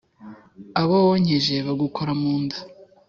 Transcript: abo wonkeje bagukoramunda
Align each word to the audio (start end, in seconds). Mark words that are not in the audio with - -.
abo 0.81 0.95
wonkeje 1.05 1.55
bagukoramunda 1.67 2.57